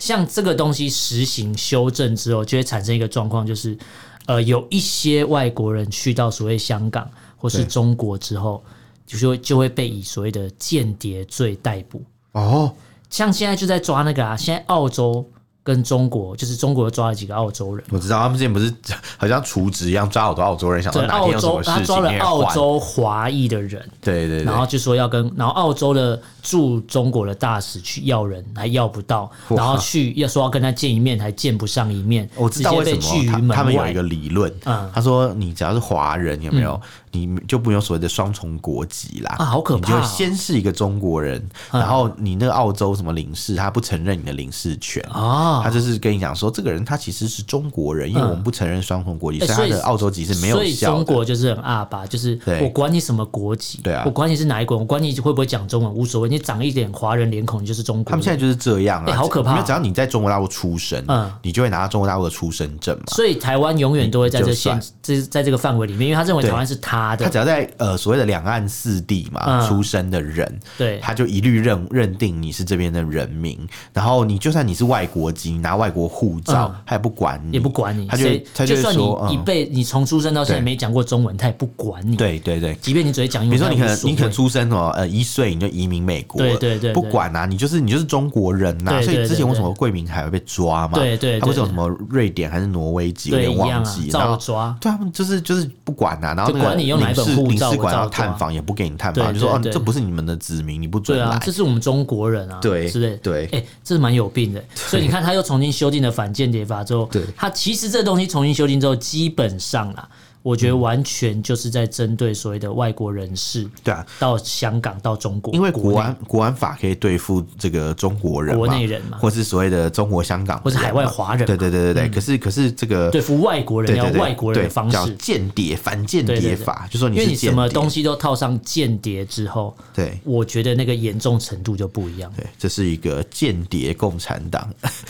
[0.00, 3.78] 像这个东西实行修正之后，就会产生一个状况，就是，
[4.26, 8.64] 呃，有一些外国人去到所谓香港或是中国之后，
[9.06, 12.02] 就说就会被以所谓的间谍罪逮捕。
[12.32, 12.74] 哦，
[13.10, 15.24] 像现在就在抓那个啊，现在澳洲。
[15.62, 18.72] 跟中国就是中国抓了几个澳洲人，我知道他们之前不是
[19.18, 32.96] 好像储值一样抓好多澳洲人，想说哪天有什么事情，他抓了澳洲华裔的人，对对，然后就说要跟，然后澳洲的驻中国的大使去要人，还要不到，然后去要说要跟他见一面，还见不上一面，我知道为什
[33.42, 34.52] 么他们有一个理论，
[34.94, 36.80] 他说你只要是华人有没有？
[37.12, 39.96] 你就不用所谓的双重国籍啦，啊，好可怕！
[39.96, 50.64] 你就先是一个中国人，然后你那个澳洲什么领事，他不承认你的领事权啊，他就是跟你讲说，这个人他其实是中国人，因为我们不承认双重国籍，所以他的澳洲籍是没有效的。
[50.64, 58.10] 所以中国就是很阿爸，就是我管你什么国籍，对啊，我管你是哪一国，我管你会不会讲中文无所谓，你长一点华人脸孔，你就是中国人。
[58.12, 59.52] 他们现在就是这样啊，好可怕！
[59.52, 63.04] 因为只要你在中国大陆出生，嗯，你就会拿到中国大陆的出生证嘛。
[63.08, 67.60] 所以台湾永远都会在这限，这在这个范围里面，因为他认为台湾是他的，他只要在。
[67.78, 73.58] 呃，所谓的两岸四地嘛，出生的人，对，他就一律认认定你是这边的人民，
[73.92, 82.16] 然后你就算你是外国籍，拿外国护照，他也不管你，也不管你，他就他就算你一辈你从出生到现在没讲过中文，他也不管你。
[82.16, 90.98] 对对对，即便你只会讲英文，比如说你可能你可能出生哦，呃，一岁你就移民美国，对对对，不管啊，你就是你就是中国人呐，所以之前为什么桂明海会被抓嘛？
[90.98, 101.24] 对对，他不是有什么瑞典还是挪威籍，有点忘记，照抓，对他们就是就是不管啊，然后管你用哪一本护照，领事馆要探访也不给你探访，就说哦，这不是你们的子民，你不准来。
[101.24, 104.62] 对啊，这是我们中国人啊，对，是的，对，哎，这是蛮有病的。
[104.74, 110.08] 所以你看，他又重新修订了反间谍法之后，对，他其实这东西重新修订之后，基本上啊。
[110.42, 122.08] 我觉得完全就是在针对所谓的外国人士，对啊，到香港到中国，因为国安国安法可以对付这个中国人、国内人嘛，或是所谓的中国香港，或是海外华人，对对对对对。
[122.08, 132.32] 可是可是这个对付外国人要外国人的方式，叫间谍反间谍法，就说你因为你什么东西都套上间谍之后，对，我觉得那个严重程度就不一样。
[132.36, 134.62] 对，这是一个间谍共产党。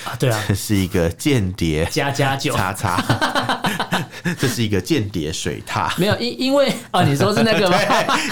[0.05, 2.55] 啊，对啊， 这是一个间谍加加酒。
[2.57, 3.01] 叉叉，
[4.39, 5.91] 这是一个间谍水獭。
[5.99, 7.77] 没有，因因为啊，你说是那个吗？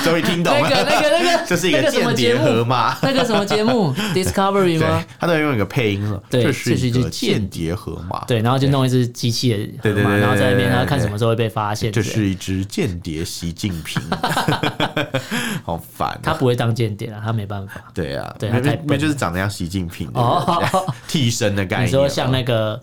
[0.04, 0.60] 终于听懂了。
[0.62, 2.96] 那个、那个、那个，这是一个间谍盒吗？
[3.02, 5.04] 那个什么节目？Discovery 吗？
[5.18, 6.22] 他都用一个配音了。
[6.30, 8.24] 对，这是一个间谍盒嘛？
[8.26, 11.92] 对，然后就弄一只机器人，对对对，然后在那边，然后看什么时候会被发现。
[11.92, 14.00] 这是一只间谍习近平，
[15.64, 16.18] 好烦。
[16.22, 17.74] 他不会当间谍啊，他没办法。
[17.92, 20.62] 对啊，对，他就是长得像习近平哦，
[21.08, 21.88] 替身的概念。
[21.88, 22.80] 你说像那个。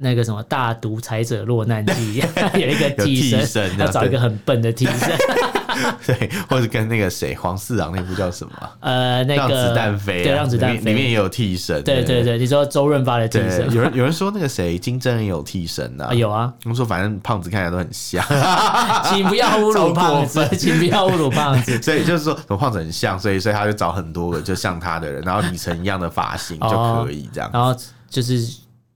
[0.00, 2.22] 那个什么大独裁者落难记，
[2.54, 5.16] 有一个替身，要找一个很笨的替身，
[6.06, 8.52] 对，或者跟那个谁黄四郎那部叫什么？
[8.80, 11.82] 呃，那个让子弹飞，对，让子弹飞里面也有替身。
[11.82, 16.14] 对对对，你说周润发的替身，有人有人说那个谁金正恩有替身啊？
[16.14, 18.24] 有啊，他们说反正胖子看起来都很像，
[19.12, 21.80] 请不要侮辱胖子，请不要侮辱胖子。
[21.82, 26.68] 所以就是说，和胖子很像，所以所以他就找很多个就像他的人，然后理成一样的发型就
[27.04, 27.50] 可以这样。
[27.52, 27.74] 然后
[28.08, 28.46] 就是。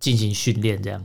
[0.02, 1.00] 进行训练这样，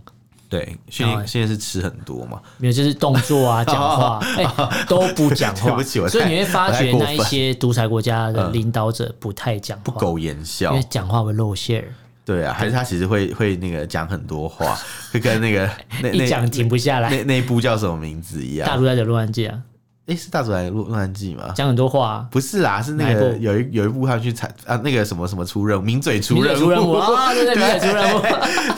[0.50, 2.42] 对，训练现在是吃很多嘛？
[2.58, 4.44] 没有，就是动作啊，讲话， 哎，
[4.90, 5.70] 都不讲话。
[5.70, 11.94] 对不起，所以你会发觉那一些独裁国家的领导者不太讲话，不苟言笑，因为讲话会露馅儿。
[12.26, 14.76] 对啊，还是他其实会会那个讲很多话，
[15.14, 15.70] 会跟那个
[16.12, 17.10] 一讲停不下来。
[17.10, 18.68] 那那部叫什么名字一样？
[18.68, 19.62] 大独裁者落难记啊。
[20.08, 21.54] 哎，是大独裁者落难记吗？
[21.54, 28.22] 讲很多话、啊，不是啦，是那个有一有一部他去采啊，那个什么什么出任务，名嘴出任务啊，对 对，名嘴出任务，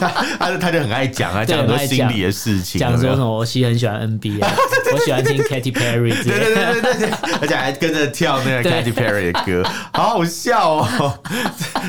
[0.00, 4.40] 他他他就很爱讲啊，讲很多心理的事情，讲说什么我其实很喜欢 NBA，
[4.92, 9.62] 我喜欢听 Katy Perry，对对对对对，而且还跟着跳那个 Katy Perry 的歌，
[9.92, 11.18] 好好笑哦，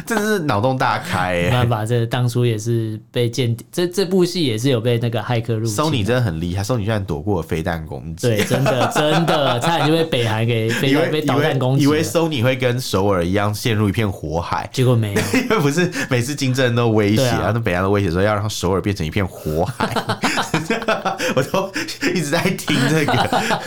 [0.06, 9.31] 真的是脑洞大开，没办法，这当初也是被间谍，这这部戏也是有被那个骇客入侵，Sony 真的很厉害，Sony 居然躲过了飞弹攻击，对，真的真的。
[9.32, 19.88] 呃， 差点就被北韩给被被导弹攻击，以为 Sony 会跟首尔一样陷入一片火海，结果没有， 因为不是每次金正恩都威胁啊，那北韩都威胁说要让首尔变成一片火海，
[21.36, 21.72] 我都
[22.14, 23.14] 一直在听这个，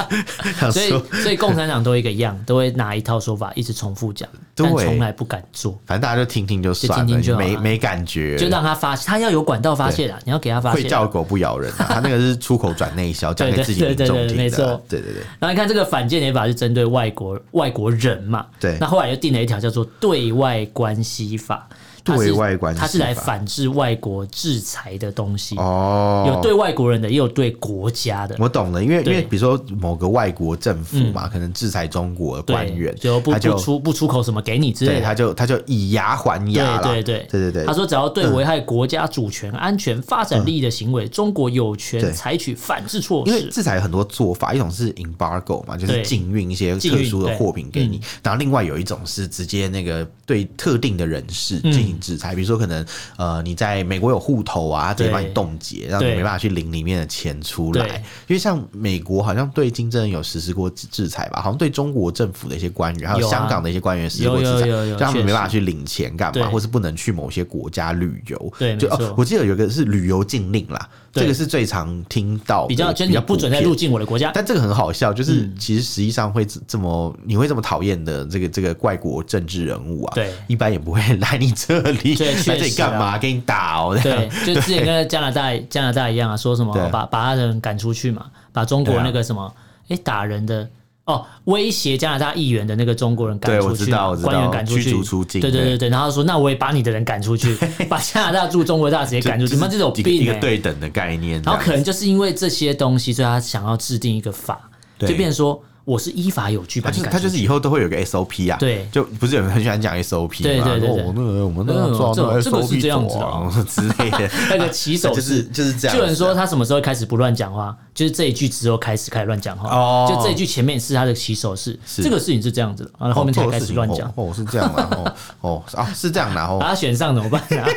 [0.70, 0.90] 所以
[1.22, 15.22] 所以共产党都一个样，都会拿一套说法一直重复讲，但从来不敢做，反正大家就听听就算了，没没感觉，就让他发泄，他要有管道发泄的，你要给他发泄，会叫狗不咬人， 他那个是出口转内销，讲给自己民众听的，对对对。
[15.50, 18.46] 你看这个反间谍法是针对外国外国人嘛？
[18.60, 18.76] 对。
[18.80, 21.68] 那后来又定了一条叫做对外关系法。
[22.04, 25.56] 对外关系，它是来反制外国制裁的东西。
[25.56, 28.36] 哦，有对外国人的，也有对国家的。
[28.38, 37.26] 我懂了，因为因为比如说某个外国政府嘛，可能制裁中国的官员，就不不出不出口什么给你之类的，他就他就以牙还牙对对对。
[37.30, 37.64] 对对对。
[37.64, 43.32] 他说，只要对危害国家主权、安全、发展利益的行为，中国有权采取反制措施。
[43.32, 51.93] 因为制裁有很多做法，一种是 embargo 嘛，就是禁运一些特殊的货品给你，然后另外有一种是直接那个对特定的人士进行。
[52.00, 52.84] 制裁，比如说可能
[53.16, 57.86] 呃，你在美国有户头啊，他直接帮你冻结，让你没办法去领里面的钱出来。
[58.26, 68.52] 因为像美国好像对金正恩有实施过制裁吧，好像对中国政府的一些官员，还有香港的一些官员实施过制裁，让他们没办法去领钱干嘛，或是不能去某些国家旅游。
[68.58, 74.32] 对，就哦，我记得有一个是旅游禁令啦，这个是最常听到比较，就是你不准再入境我的国家。
[74.34, 81.84] 但这个很好笑，就是其实实际上会这么你会这么讨厌的这个这个外国政治人物啊，对，一般也不会来你这。
[81.84, 83.16] 里，来这里干嘛？
[83.18, 83.96] 给你打哦！
[84.02, 89.54] 对，就之前跟加拿大加拿大一样啊，说什么把把他人赶出去嘛，把中国那个什么
[89.88, 90.68] 哎打人的
[91.04, 95.40] 哦，威胁加拿大议员的那个中国人赶出去，官员赶出去，出境。
[95.40, 97.56] 对对对对，然后说那我也把你的人赶出去，
[97.88, 101.42] 把加拿大驻中国大使也赶出去，那这种病一个对等的概念。
[101.42, 105.62] 然后可能就是因为这些东西，所以他想要制定一个法，就变成说。
[105.84, 115.96] 我是依法有据，他就是他就是以后都会有个 SOP 啊，对，就不是有人很喜欢讲 SOP 嘛，对对对，我那个我们那个做这个 是这样子的之类的，那个起手就是就是这样。
[115.96, 127.68] 就有人说他什么时候开始不乱讲话，就是这一句之后开始开始乱讲话，哦，就这一句前面是他的起手式，这个事情是这样子的，然后后面才开始乱讲，哦，是这样啊，哦哦啊是这样，然后把他选上怎么办啊？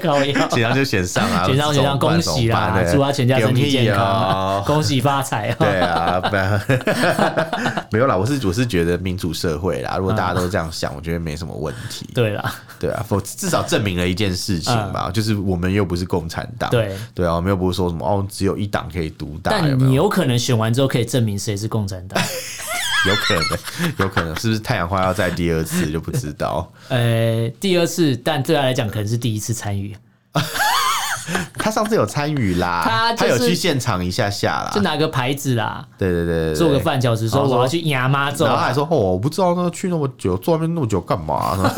[0.00, 6.60] 可以，选上就选上啊，选上选上恭喜啦，祝他全家身体健康，恭喜发财，对啊，不然。
[7.92, 12.08] 没有啦，我是我是觉得民主社会啦，如果大家都这样想，我觉得没什么问题。
[12.14, 16.70] 对啦，对啊，否至少证明了一件事情吧，就是我们又不是共产党。
[16.70, 19.50] 对对啊，我们又不是说什么哦，只有一党可以独大。
[19.50, 22.22] 但你有可能选完之后可以证明谁是共产党。
[23.06, 26.70] 有可能，有可能，是不是太阳花要再第二次就不知道。
[26.90, 29.96] 呃，第二次，但对他来讲可能是第一次参与。
[31.58, 41.70] 他上次有参与啦，他、就是、他有去现场一下下啦，就拿个牌子啦，对对对，做个半小时说我要去亚妈做，然后还说哦，我不知道那去那么久，坐那边那么久干嘛呢？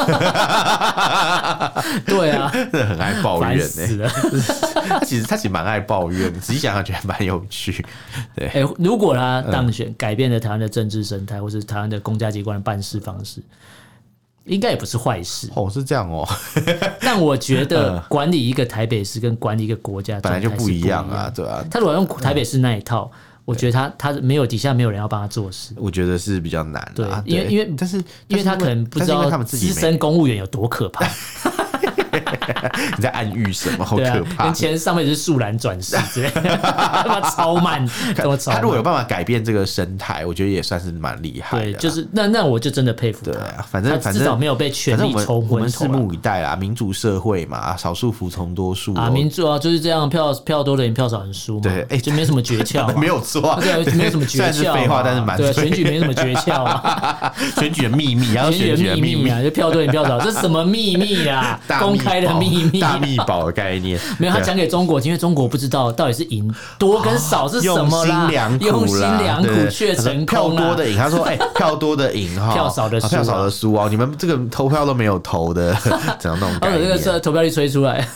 [2.06, 4.10] 对啊，真的很爱抱怨呢、欸。
[4.88, 7.84] 他其实他其实蛮爱抱怨，仔细想想觉得蛮有趣。
[8.34, 13.42] 对，哎、欸，如果他当选，改变了台湾的政治生态，或是台湾的公家机关的办事方式。
[14.50, 16.28] 应该也不是坏事哦，是这样哦。
[17.00, 21.64] 但我觉得管理一个台北市跟管理一个国家本来就不一样啊，对啊。
[21.70, 23.10] 他如果用台北市那一套，
[23.44, 26.92] 我觉得他他没有底下没有人要帮他做事，我觉得是比较难。
[26.94, 31.08] 对，因为因为但是因为他可能不知道资深公务员有多可怕。
[32.96, 33.84] 你在暗喻什么？
[33.84, 34.44] 好可怕！
[34.44, 41.64] 跟前上面是树懒转世之类的， 他妈超慢，他如果有办法改变这个生态，我觉得也算是蛮厉害的。
[41.64, 43.62] 对，就是那那我就真的佩服他。
[43.62, 45.56] 反正反正至少没有被权力冲昏头。
[45.56, 51.60] 我们拭目以待啊，民主社会嘛，少数服从多数啊，民主啊就是这样，票票多的人，票少人输嘛。
[51.62, 54.40] 对，哎，就没什么诀窍， 没有错，对，没有什么诀窍。
[54.40, 55.52] 虽然是废话，但是蛮对。
[55.52, 61.58] 选举没什么诀窍啊，选举的秘密，然后选举的秘密啊，就票多赢，票少，这什么秘密啊？
[61.80, 62.80] 公开的秘密。
[62.80, 68.30] 大秘宝的概念 没有，他讲给中国，因为中国不知道到底是赢多跟少是 什么啦，
[68.60, 70.26] 用心良苦却成功。
[70.26, 73.88] 票多的赢，他说：“哎， 票多的赢哈，票少的票少的输哦。
[73.90, 75.74] 你们这个投票都没有投的，
[76.18, 76.80] 怎样那种感觉？
[76.80, 78.06] 这个是投票率吹出来，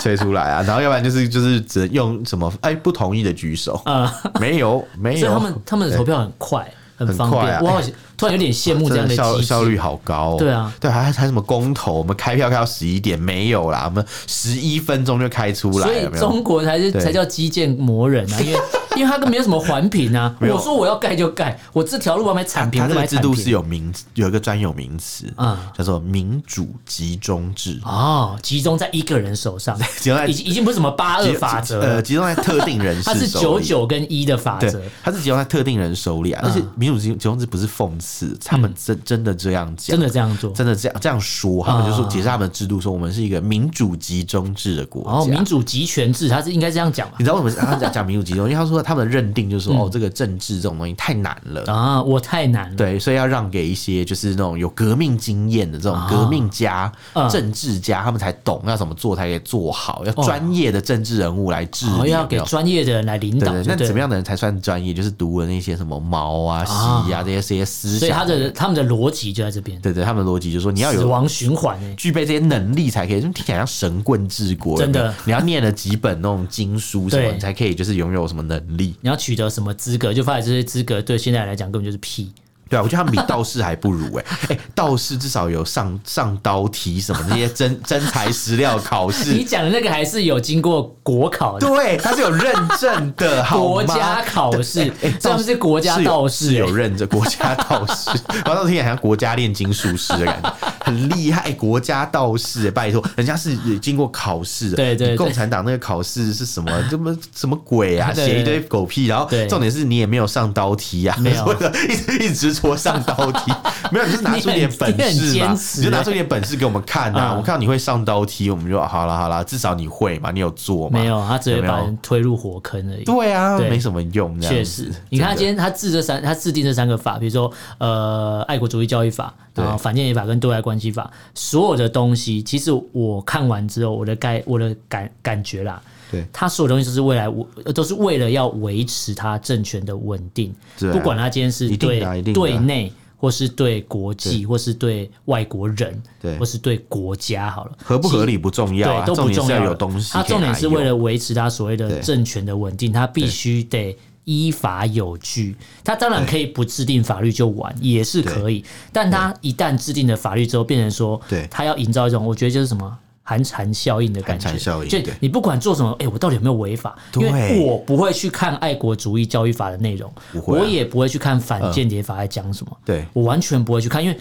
[0.00, 0.62] 吹出来啊！
[0.66, 7.80] 然后要不然就是就是只用什么哎不同意的举手啊，没有没有，所以他们他们的投票很快很方便哇。”
[8.18, 18.58] 突然有点羡慕这样的效效率好高，对啊，对，还还什么公投，我们开票开到十一点没有啦，我们十一分钟就开出来，所以中国才是才叫基建魔人啊，因为
[18.98, 27.78] 因为他都没有什么环评啊，我说我要盖就盖，我这条路我买铲平，它这个制度是有名有一个专有名词啊，叫做民主集中制。
[27.84, 37.96] 哦，集中在一个人手上， 集中在已经已经不是什么八二法则，呃，集中在特定人， 它是九九跟一的法则，它是集中在特定人手里啊，而且民主集集中制不是讽
[38.44, 45.10] 他们真真的这样讲，真的这样做，真的这样这样说，他们就说解释他们的制度，说我们是一个民主集中制的国家。
[45.10, 47.16] 哦，民主集权制，他是应该这样讲吧？
[47.18, 48.44] 你知道为什么他讲讲民主集中？
[48.44, 52.76] 因为他说他们的认定就是说，哦，这个政治这种东西太难了啊，我太难了。
[52.76, 56.92] 对，所以要让给一些就是那种有革命经验的这种革命家、
[57.30, 63.52] 政治家，他们才懂要怎么做才可以做好，要专业的政治人物来治理，要给专业的人来领导。
[63.64, 64.88] 那怎么样的人才算专业？
[64.98, 68.08] 就是读了那些什么毛啊、习啊这些这些思想。
[68.08, 82.32] 所以他的他们的逻辑就在这边，对对，他们的逻辑就是说你要有死亡循环，具备这些能力才可以，就听起来像神棍治国，真的，你要念了几本那种经书什么，你才可以就是拥有什么能力，你要取得什么资格，就发现这些资格对现在来讲根本就是屁。
[82.68, 84.36] 对啊，我觉得他们比 道士还不如哎、欸！
[84.42, 89.32] 哎、欸，道士至少有上上刀梯什么那些真 真材实料考试。
[89.32, 94.92] 你讲的那个还是有经过国考的，对，他是有认证的，国家考试。
[95.02, 98.10] 哎，这不是国家道士，有认证国家道士。
[98.44, 101.50] 我当时听起来像国家炼金术师的感觉，很厉害。
[101.52, 104.76] 国家道士，拜托，人家是经过考试的。
[104.76, 106.70] 对对，共产党那个考试是什么？
[106.90, 108.12] 什么什么鬼啊？
[108.12, 111.56] 写一堆狗屁，然后重点是你也没有上刀梯啊，没有，
[111.88, 112.57] 一直一直。
[112.58, 113.52] 戳上刀梯，
[113.92, 117.32] 没有，你就是拿出点本事嘛，你就拿出点本事给我们看呐。
[117.36, 120.98] 我看到你会上刀梯，我们就好了好了，至少你会嘛，你有做吗？
[120.98, 123.04] 没有，他只会把人推入火坑而已。
[123.04, 124.38] 对啊，没什么用。
[124.40, 135.80] 确实，你看他今天他制这三，他制定这三个法，比如说呃，爱国主义教育法，然后反间谍法跟对外关系法，所有的东西，其实我看完之后，我的概我的感感觉啦。
[136.10, 137.28] 对，他所有东西都是未来，
[137.74, 140.54] 都是为了要维持他政权的稳定。
[140.92, 142.00] 不管他今天是对
[142.32, 146.00] 对内，或是对国际，或是对外国人，
[146.38, 149.64] 或是对国家，好了，合不合理不重要，对，都不重要。
[149.64, 155.56] 有东西，他重点是为了维持他所谓的政权的稳定，他必须得依法有据。
[155.82, 158.64] 他当然可以不制定法律就完，也是可以。
[158.92, 162.98] 但他一旦制定了法律之后，变成说，他要营造一种，我觉得就是什么？
[163.28, 164.56] 寒蝉效应的感觉，
[164.88, 166.96] 就你不管做什么，哎，我到底有没有违法？
[167.16, 170.10] 因为我不会去看爱国主义教育法的内容，
[170.46, 172.74] 我也不会去看反间谍法在讲什么。
[172.86, 174.18] 对，我完全不会去看，因为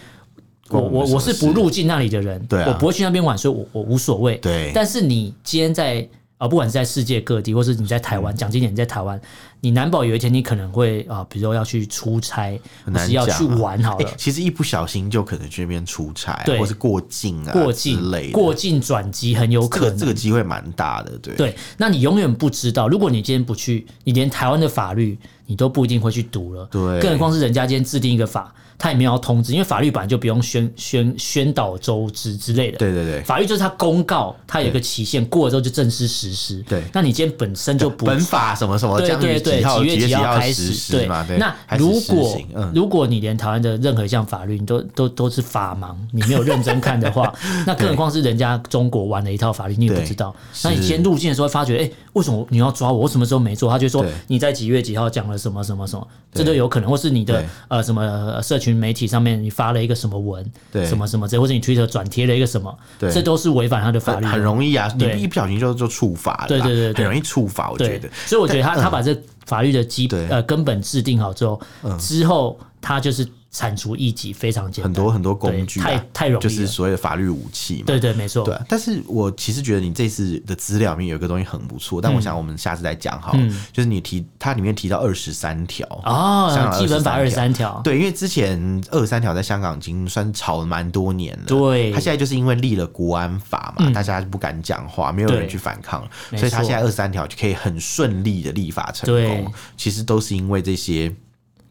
[0.68, 4.36] 我我我是不入境那里的人，我不会去那边玩，所以我我无所谓。
[4.40, 6.06] 对，但是你今天在
[6.38, 9.20] 啊，不管是在世界各地，或是你在台湾，讲经典，你在台湾，
[9.60, 14.14] 你难保有一天你可能会啊，比如说要去出差，或是要去玩好了。
[14.18, 21.18] 其实一不小心就可能去那边出差，或是过境啊，过境之类的，过境转机很有可能，这个机会蛮大的。
[21.18, 25.18] 对对，那你永远不知道，如果你今天不去，你连台湾的法律
[25.48, 26.68] 你都不一定会去读了。
[26.72, 28.54] 对，更何况是人家今天制定一个法。
[28.78, 32.78] 他也没有要通知，因为法律本来就不用宣宣宣导周知之类的。
[32.78, 36.64] 对对对，法律就是他公告，他有一个期限，过了之后就正式实施。
[36.68, 40.92] 对，那你今天本身就不本法什么什么，对对对，几月几号开始？
[40.92, 41.08] 对，
[41.38, 42.42] 那如果
[42.74, 47.34] 如果你连台湾的任何一项法律你都都都是法盲，你没有认真看的话，
[47.66, 50.36] 那更何况是人家中国玩的一套法律，你也不知道。
[50.64, 53.00] 那你今天入境的时候发觉，哎，为什么你要抓我？
[53.00, 53.70] 我什么时候没做？
[53.70, 68.10] 他就说你在几月几号讲了什么什么什么，这都有可能，或是你的呃什么社群媒体上面你发了一个什么文，对，什么什么这，或者你推特转贴了一个什么，对，这都是违反他的法律，很容易啊，你一不小心就就触法了，对对对，很容易触法，我觉得。
[68.26, 69.16] 所以我觉得他他把这
[69.46, 71.62] 法律的基呃根本制定好之后，
[72.00, 73.28] 之后他就是。
[73.50, 77.84] 铲除异己非常简单，很多很多工具，太太容易，就是所谓的法律武器嘛。
[77.88, 78.44] 对对，没错。
[78.44, 83.32] 对，但是我其实觉得你这次的资料里面有一个东西很不错，但我想我们下次再讲哈。
[83.72, 87.80] 就是你提它里面提到二十三条哦，基本法二十三条。
[87.84, 91.46] 对，因为之前二十三条在香港已经算吵了蛮多年了。
[91.46, 99.52] 对，他现在就是因为立了国安法嘛，大家不敢讲话，没有人去反抗，所以他现在二十三条就可以很顺利的立法成功。
[99.78, 101.14] 其实都是因为这些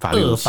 [0.01, 0.49] 法律武器。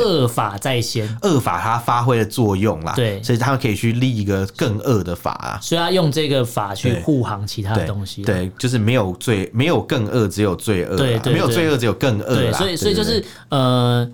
[0.00, 14.10] 恶法在先，恶法它发挥了作用啦，对，所以他们可以去立一个更恶的法啊，所以他用这个法去护航其他的东西，对，就是没有罪，没有更恶，只有罪恶，对，没有罪恶，只有更恶，对，所以所以就是呃，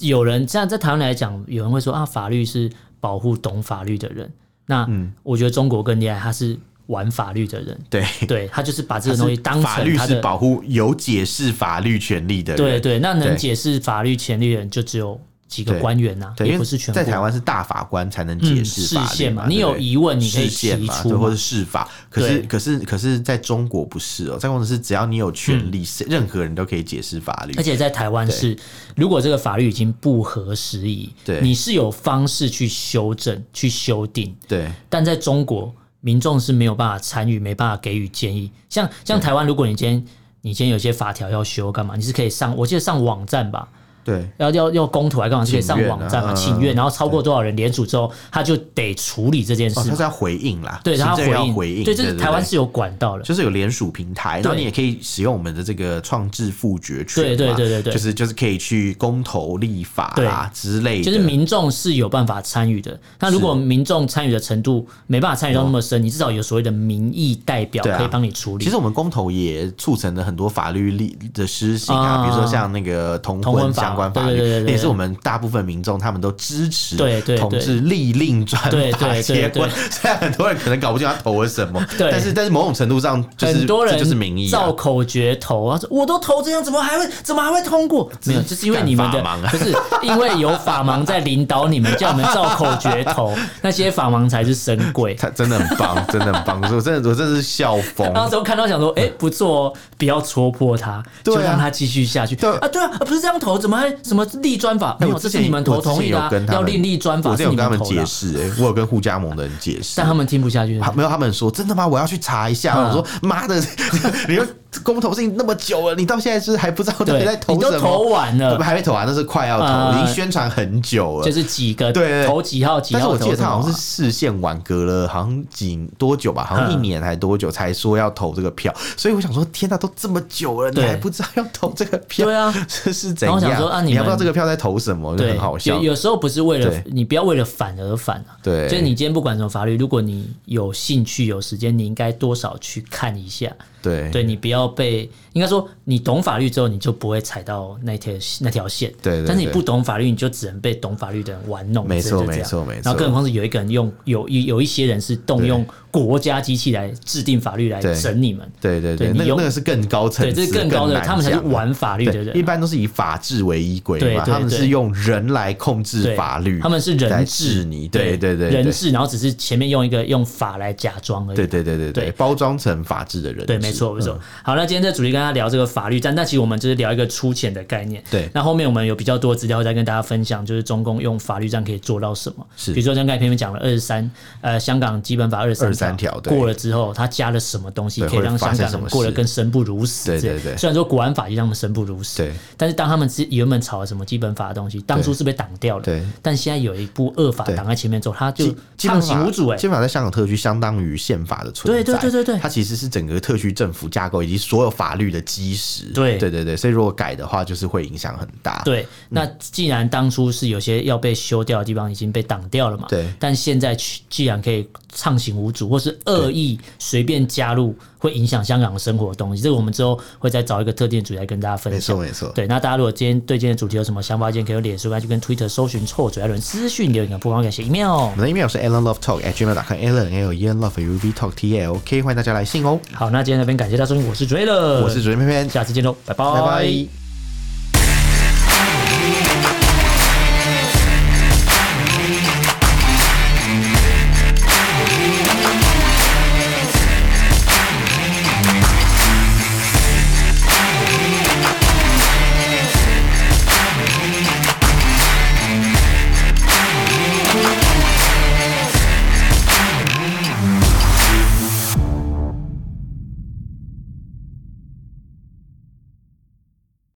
[0.00, 4.32] 有人这样在台湾来讲，有人会说啊，法律是保护懂法律的人，
[4.66, 4.88] 那
[5.22, 6.58] 我觉得中国更厉害，他是。
[6.86, 16.94] 玩法律的人，对对，他就是把这个东西当成法律是保护有解释法律权利的人，对对，那能解释法律权利的人就只有几个官员呐，也不是全。
[16.94, 21.88] 在台湾是大法官才能解释法律嘛，你有疑问你可以提出，或者释法。
[22.08, 27.54] 可是可是可是在中国不是哦，在中国是只要你有权利，任何人都可以解释法律。
[27.56, 28.56] 而且在台湾是，
[28.94, 34.70] 如果这个法律已经不合时宜，对，你是有方式去修正、去修订，对。
[34.88, 35.74] 但在中国。
[36.00, 38.50] 民众是没有办法参与，没办法给予建议。
[38.68, 40.04] 像像台湾，如果你今天
[40.42, 41.96] 你今天有些法条要修，干嘛？
[41.96, 43.68] 你是可以上，我记得上网站吧。
[44.06, 45.44] 对，要要要公投还干嘛？
[45.44, 46.32] 是可以上网站嘛？
[46.32, 49.74] 请愿，然后超过多少人联署之后，他就得处理这件事。
[49.74, 51.82] 他是要回应啦，对，他要回应。
[51.82, 57.24] 对，这是台湾是有管道的，就是有联署平台，然后你也可以使用我们的这个创制复决权。
[57.24, 61.04] 对对对对对，就是就是可以去公投立法啊之类的。
[61.04, 62.96] 就是民众是有办法参与的。
[63.18, 68.64] 那如果民众参与的程度没办法参与到那么深，你至少有所谓的民意代表可以帮你处理。
[68.64, 74.36] 其实我们公投也促成了很多法律力的施行啊，比如说像那个同婚相关法律。
[74.66, 76.96] 也是我们大部分民众，他们都支持
[77.38, 79.68] 同志立令转法结婚。
[79.90, 88.10] 虽然很多人可能搞不清他投了什么，但是但是某种程度上就是，很多人就是民意，造口诀投啊，我都投这样，怎么还会怎么还会通过？
[88.24, 95.14] 没有，就是因为你们的不是因为有法盲在领导你们，叫你们造口诀投， 那些法盲才是神鬼。
[95.14, 98.12] 他真的很棒， 真的很棒，我真的我真的是笑疯。
[98.12, 102.36] 当时候看到想说，哎，不错哦，不要戳破他，就让他继续下去。
[102.36, 104.56] 对啊，对啊，不是这样投，怎么还什么立？
[104.56, 107.30] 专法没有，这是你们投同意的，要另立专法。
[107.30, 110.80] 我有跟他们解释，哎，我有跟互加盟的人解释，但他们听不下去。
[110.94, 111.86] 没有，他们说真的吗？
[111.86, 112.74] 我要去查一下。
[112.80, 113.54] 我说妈的，
[114.28, 114.46] 你说
[114.82, 117.72] 公投事情那么久了，你到现在是还不知道到底在投什么？
[117.72, 121.24] 都投完了，还没投完，那是快要投，已经宣传很久了。
[121.24, 123.00] 就是几个对投几号几号？
[123.00, 126.46] 但是我记得他好像是视线晚隔了，好像几多久吧？
[126.48, 128.74] 好像一年还多久才说要投这个票？
[128.96, 132.26] 所以我想说，天哪，都这么久了，你还不知道要投这个票？
[132.26, 133.36] 对啊， 这是怎样？
[133.80, 135.16] 你还不知道这个票在投什么？
[135.16, 135.74] 对，很好笑。
[135.76, 138.36] 有有时候不是为了你，不要为了反而反啊。
[138.42, 143.50] 对，就是你今天不管什么法律，如果你有兴趣、有时间，你应该多少去看一下。
[143.86, 148.92] 对，对你不要被，应该说你懂法律之后，你就不会踩到那条那条线。
[149.00, 151.86] 对，但是你不懂法律，你就只能被懂法律的人玩弄。
[151.86, 152.80] 没错，没错，没错。
[152.84, 158.50] 然后更何况是有一个人用有有有一些人是动用国家机器来制定法律来整你们。
[158.60, 162.36] 对对对，那那个是更高层次，对，这是更高的，他们才是玩法律的人。
[162.36, 167.86] 一般都是以法治为依归嘛，他们是用人来控制法律，他们是人治你。
[167.86, 171.36] 对对对，人治，然后只是前面用一个用法来假装而已。
[171.36, 173.46] 对对对对对，包装成法治的人。
[173.46, 173.88] 对，没错。
[173.88, 174.18] 错没错。
[174.42, 178.02] 好，那今天这主题跟大家聊这个法律战，那其实我们就是聊一个粗浅的概念。
[178.10, 182.46] 对，那后面我们有比较多资料再跟大家分享，就是中共用法律战可以做到什么。
[182.56, 184.10] 是，比如说像刚才前面讲了二十三，
[184.40, 190.10] 呃，香港基本法二十三条过了之后，他加了什么东西可以让香港人过得更生不如死？
[190.10, 190.56] 对对对。
[190.56, 195.84] 虽然说国安法就让他们生不如死，对，但是当他们是原本炒了什么基本法的东西，当初是被挡掉了。
[195.84, 199.48] 对，但现在有一部恶法挡在前面之后，他就畅行无阻。
[199.48, 201.82] 哎，基本法在香港特区相当于宪法的存在。
[201.82, 205.86] 对对对对对，它其实是整个特区政府架构以及所有法律的基石。
[205.86, 208.62] 对对对对，所以如果改的话，就是会影响很大。
[208.64, 213.74] 对，那既然当初是有些要被修掉的地方已经被挡掉了嘛，对，但现在
[214.10, 221.76] 既然可以畅行无阻，或是恶意随便加入会影响香港生活的东西，这个我们之后会再找一个特定的主题来跟大家分享。
[221.76, 222.32] 没错没错。
[222.34, 227.90] 对，那大家如果今天对今天的主题有什么想法，今天可以用脸书，还是跟 Twitter 搜寻错嘴艾伦私讯留言，不妨给写 email。
[227.90, 232.78] 我们的 email 是 allenlovetalk@gmail.com，allen l e n love u v talk t l k，欢迎大家来信哦。
[232.92, 236.24] 好，那今天这边感谢大家收听，我是主 a 了，我是主持人偏偏，下次见喽，拜拜。
[236.24, 237.05] 拜拜。